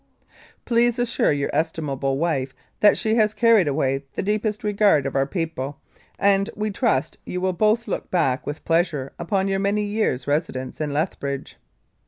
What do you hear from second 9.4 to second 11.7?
your many years' residence in Lethbridge.